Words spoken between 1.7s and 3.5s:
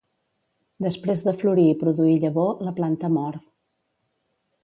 i produir llavor, la planta mor.